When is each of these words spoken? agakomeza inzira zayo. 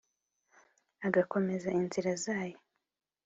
agakomeza 1.07 1.67
inzira 1.79 2.11
zayo. 2.25 2.57